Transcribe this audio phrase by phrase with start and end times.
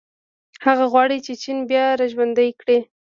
[0.65, 2.79] هغه غواړي چې چین بیا راژوندی کړي.